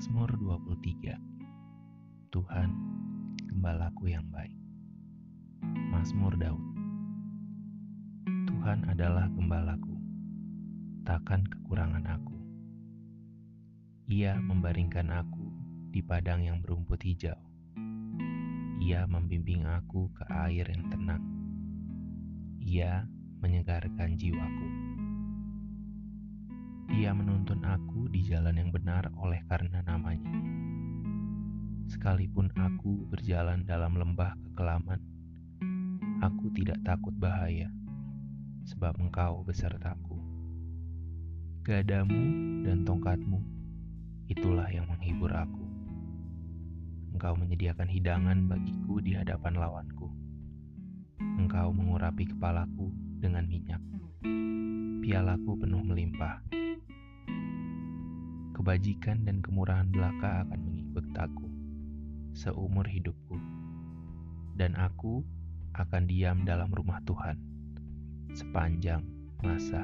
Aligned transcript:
23 0.00 1.12
Tuhan, 2.32 2.70
gembalaku 3.52 4.08
yang 4.08 4.24
baik 4.32 4.56
Mazmur 5.92 6.40
Daud 6.40 6.64
Tuhan 8.48 8.88
adalah 8.88 9.28
gembalaku, 9.28 9.92
takkan 11.04 11.44
kekurangan 11.44 12.16
aku. 12.16 12.36
Ia 14.08 14.40
membaringkan 14.40 15.12
aku 15.12 15.52
di 15.92 16.00
padang 16.00 16.44
yang 16.44 16.64
berumput 16.64 17.00
hijau. 17.04 17.36
Ia 18.80 19.04
membimbing 19.04 19.68
aku 19.68 20.08
ke 20.16 20.24
air 20.28 20.64
yang 20.64 20.88
tenang. 20.88 21.24
Ia 22.60 23.04
menyegarkan 23.40 24.16
jiwaku. 24.16 24.89
Menuntun 27.10 27.66
aku 27.66 28.06
di 28.06 28.22
jalan 28.22 28.54
yang 28.54 28.70
benar 28.70 29.10
oleh 29.18 29.42
karena 29.50 29.82
namanya. 29.82 30.30
Sekalipun 31.90 32.54
aku 32.54 33.10
berjalan 33.10 33.66
dalam 33.66 33.98
lembah 33.98 34.38
kekelaman, 34.46 35.02
aku 36.22 36.54
tidak 36.54 36.78
takut 36.86 37.10
bahaya, 37.18 37.66
sebab 38.62 38.94
engkau 39.02 39.42
besertaku. 39.42 40.22
Gadamu 41.66 42.22
dan 42.62 42.86
tongkatmu, 42.86 43.42
itulah 44.30 44.70
yang 44.70 44.86
menghibur 44.86 45.34
aku. 45.34 45.66
Engkau 47.10 47.34
menyediakan 47.34 47.90
hidangan 47.90 48.46
bagiku 48.46 49.02
di 49.02 49.18
hadapan 49.18 49.58
lawanku. 49.58 50.08
Engkau 51.18 51.74
mengurapi 51.74 52.30
kepalaku 52.30 52.94
dengan 53.18 53.50
minyak. 53.50 53.82
Pialaku 55.02 55.58
penuh 55.58 55.82
melimpah. 55.82 56.38
Kebajikan 58.60 59.24
dan 59.24 59.40
kemurahan 59.40 59.88
belaka 59.88 60.44
akan 60.44 60.60
mengikut 60.60 61.08
aku 61.16 61.48
seumur 62.36 62.84
hidupku. 62.84 63.40
Dan 64.52 64.76
aku 64.76 65.24
akan 65.72 66.04
diam 66.04 66.44
dalam 66.44 66.68
rumah 66.68 67.00
Tuhan 67.08 67.40
sepanjang 68.36 69.00
masa 69.40 69.80